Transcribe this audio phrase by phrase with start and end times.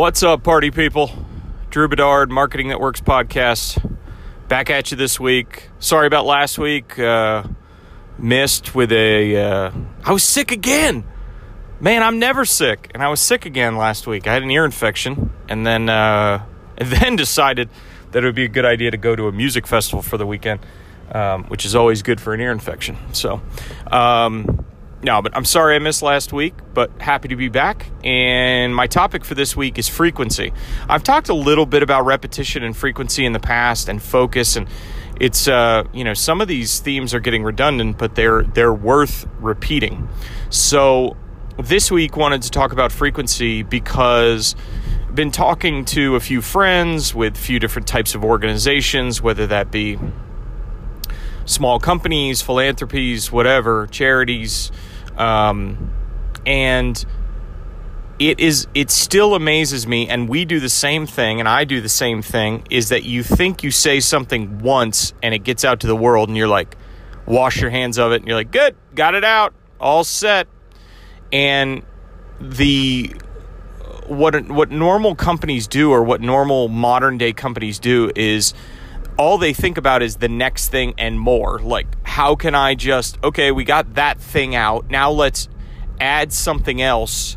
[0.00, 1.10] What's up, party people?
[1.68, 3.98] Drew Bedard, Marketing Networks podcast,
[4.48, 5.68] back at you this week.
[5.78, 6.98] Sorry about last week.
[6.98, 7.42] Uh,
[8.16, 9.36] missed with a.
[9.36, 9.70] Uh,
[10.02, 11.04] I was sick again.
[11.80, 14.26] Man, I'm never sick, and I was sick again last week.
[14.26, 16.46] I had an ear infection, and then uh,
[16.78, 17.68] and then decided
[18.12, 20.26] that it would be a good idea to go to a music festival for the
[20.26, 20.60] weekend,
[21.12, 22.96] um, which is always good for an ear infection.
[23.12, 23.42] So.
[23.92, 24.64] Um,
[25.02, 27.86] no, but I'm sorry I missed last week, but happy to be back.
[28.04, 30.52] And my topic for this week is frequency.
[30.88, 34.68] I've talked a little bit about repetition and frequency in the past and focus and
[35.20, 39.28] it's uh, you know, some of these themes are getting redundant, but they're they're worth
[39.38, 40.08] repeating.
[40.48, 41.16] So
[41.58, 44.56] this week wanted to talk about frequency because
[45.06, 49.46] I've been talking to a few friends with a few different types of organizations, whether
[49.48, 49.98] that be
[51.44, 54.70] small companies, philanthropies, whatever, charities,
[55.16, 55.92] um,
[56.46, 57.04] and
[58.18, 61.80] it is it still amazes me and we do the same thing and I do
[61.80, 65.80] the same thing is that you think you say something once and it gets out
[65.80, 66.76] to the world and you're like
[67.24, 70.46] wash your hands of it and you're like good got it out all set.
[71.32, 71.82] And
[72.40, 73.14] the
[74.06, 78.54] what what normal companies do or what normal modern day companies do is
[79.16, 81.58] all they think about is the next thing and more.
[81.58, 84.90] Like, how can I just, okay, we got that thing out.
[84.90, 85.48] Now let's
[86.00, 87.36] add something else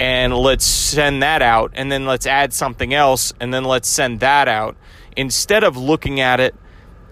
[0.00, 1.72] and let's send that out.
[1.74, 4.76] And then let's add something else and then let's send that out.
[5.16, 6.54] Instead of looking at it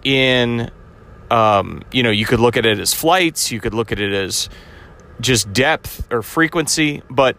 [0.05, 0.71] in,
[1.31, 4.13] um, you know, you could look at it as flights, you could look at it
[4.13, 4.49] as
[5.21, 7.03] just depth or frequency.
[7.09, 7.37] But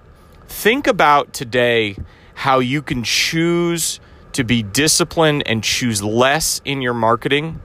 [0.47, 1.97] think about today
[2.33, 3.99] how you can choose
[4.33, 7.61] to be disciplined and choose less in your marketing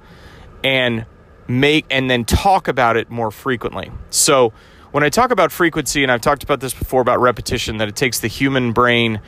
[0.62, 1.06] and
[1.47, 3.91] make and then talk about it more frequently.
[4.11, 4.52] So,
[4.91, 7.96] when I talk about frequency and I've talked about this before about repetition that it
[7.96, 9.20] takes the human brain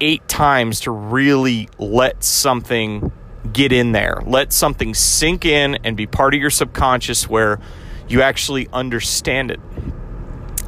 [0.00, 3.12] 8 times to really let something
[3.52, 4.22] get in there.
[4.26, 7.60] Let something sink in and be part of your subconscious where
[8.08, 9.60] you actually understand it.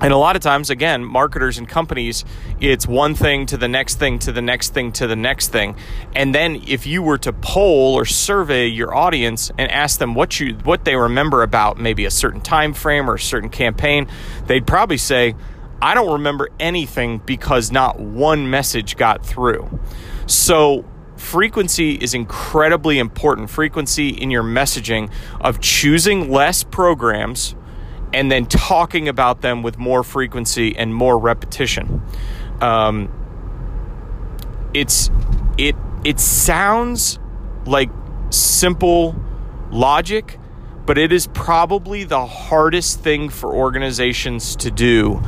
[0.00, 2.24] And a lot of times, again, marketers and companies,
[2.60, 5.74] it's one thing to the next thing to the next thing to the next thing.
[6.14, 10.38] And then if you were to poll or survey your audience and ask them what
[10.38, 14.06] you what they remember about maybe a certain time frame or a certain campaign,
[14.46, 15.34] they'd probably say,
[15.80, 19.80] I don't remember anything because not one message got through.
[20.26, 20.84] So
[21.16, 23.48] frequency is incredibly important.
[23.48, 27.54] Frequency in your messaging of choosing less programs
[28.12, 32.02] and then talking about them with more frequency and more repetition.
[32.60, 33.10] Um,
[34.72, 35.10] it's
[35.58, 37.18] it it sounds
[37.66, 37.90] like
[38.30, 39.16] simple
[39.70, 40.38] logic,
[40.84, 45.22] but it is probably the hardest thing for organizations to do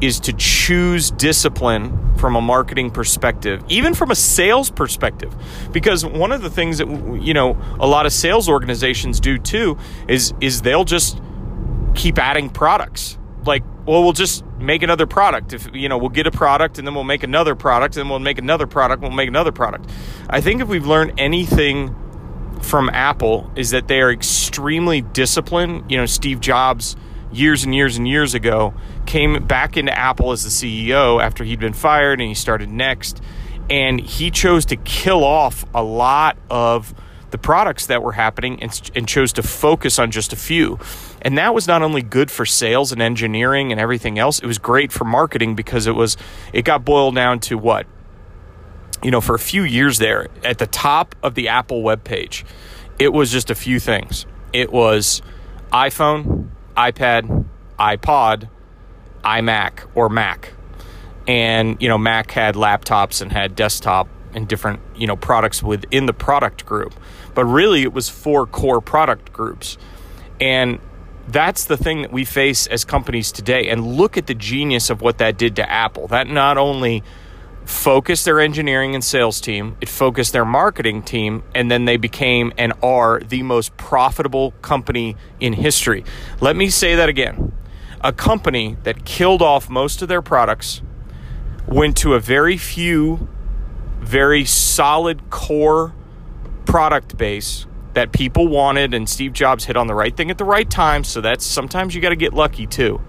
[0.00, 5.34] is to choose discipline from a marketing perspective, even from a sales perspective.
[5.72, 6.88] Because one of the things that
[7.22, 11.20] you know a lot of sales organizations do too is is they'll just
[11.96, 13.18] keep adding products.
[13.44, 15.52] Like, well, we'll just make another product.
[15.52, 18.18] If you know, we'll get a product and then we'll make another product and we'll
[18.18, 19.88] make another product, we'll make another product.
[20.28, 21.94] I think if we've learned anything
[22.62, 25.90] from Apple is that they are extremely disciplined.
[25.90, 26.96] You know, Steve Jobs
[27.32, 28.74] years and years and years ago
[29.04, 33.20] came back into Apple as the CEO after he'd been fired and he started Next
[33.68, 36.94] and he chose to kill off a lot of
[37.30, 40.78] the products that were happening and, and chose to focus on just a few.
[41.22, 44.58] And that was not only good for sales and engineering and everything else, it was
[44.58, 46.16] great for marketing because it was
[46.52, 47.86] it got boiled down to what?
[49.02, 52.44] You know, for a few years there, at the top of the Apple webpage,
[52.98, 54.26] it was just a few things.
[54.52, 55.20] It was
[55.72, 57.44] iPhone, iPad,
[57.78, 58.48] iPod,
[59.22, 60.52] iMac or Mac.
[61.28, 66.06] And, you know, Mac had laptops and had desktop and different, you know, products within
[66.06, 66.94] the product group.
[67.34, 69.76] But really it was four core product groups.
[70.40, 70.78] And
[71.26, 73.68] that's the thing that we face as companies today.
[73.68, 76.06] And look at the genius of what that did to Apple.
[76.06, 77.02] That not only
[77.64, 82.52] focused their engineering and sales team, it focused their marketing team, and then they became
[82.56, 86.04] and are the most profitable company in history.
[86.40, 87.52] Let me say that again.
[88.02, 90.80] A company that killed off most of their products,
[91.66, 93.28] went to a very few,
[94.06, 95.92] very solid core
[96.64, 100.44] product base that people wanted, and Steve Jobs hit on the right thing at the
[100.44, 101.02] right time.
[101.02, 103.00] So that's sometimes you got to get lucky too.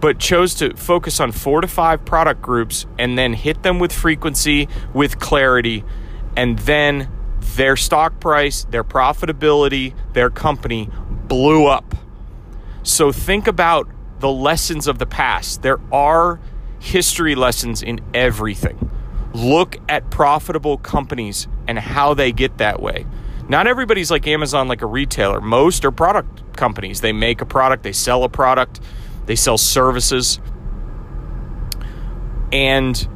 [0.00, 3.92] But chose to focus on four to five product groups and then hit them with
[3.92, 5.84] frequency, with clarity,
[6.36, 7.08] and then
[7.56, 10.90] their stock price, their profitability, their company
[11.28, 11.94] blew up.
[12.82, 13.88] So think about
[14.18, 15.62] the lessons of the past.
[15.62, 16.40] There are
[16.78, 18.90] history lessons in everything.
[19.34, 23.06] Look at profitable companies and how they get that way.
[23.48, 25.40] Not everybody's like Amazon, like a retailer.
[25.40, 27.00] Most are product companies.
[27.00, 28.80] They make a product, they sell a product,
[29.26, 30.38] they sell services,
[32.52, 33.08] and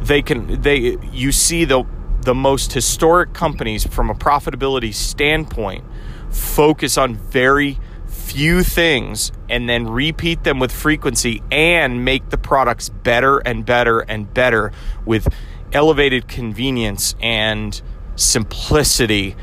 [0.00, 1.84] they can they you see the
[2.22, 5.84] the most historic companies from a profitability standpoint
[6.30, 7.78] focus on very
[8.14, 14.00] few things and then repeat them with frequency and make the products better and better
[14.00, 14.72] and better
[15.04, 15.28] with
[15.72, 17.82] elevated convenience and
[18.16, 19.36] simplicity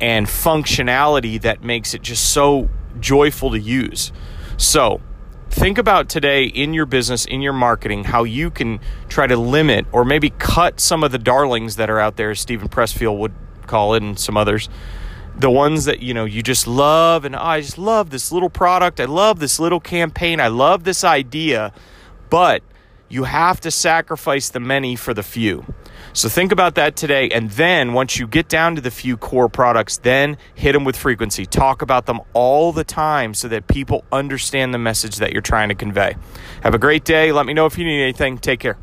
[0.00, 2.70] and functionality that makes it just so
[3.00, 4.12] joyful to use.
[4.56, 5.00] So,
[5.50, 9.86] think about today in your business, in your marketing, how you can try to limit
[9.92, 13.34] or maybe cut some of the darlings that are out there, as Steven Pressfield would
[13.66, 14.68] call it, and some others.
[15.36, 18.50] The ones that you know you just love, and oh, I just love this little
[18.50, 19.00] product.
[19.00, 20.40] I love this little campaign.
[20.40, 21.72] I love this idea,
[22.30, 22.62] but
[23.08, 25.64] you have to sacrifice the many for the few.
[26.14, 27.28] So think about that today.
[27.30, 30.96] And then once you get down to the few core products, then hit them with
[30.96, 31.46] frequency.
[31.46, 35.70] Talk about them all the time so that people understand the message that you're trying
[35.70, 36.16] to convey.
[36.62, 37.32] Have a great day.
[37.32, 38.38] Let me know if you need anything.
[38.38, 38.78] Take care.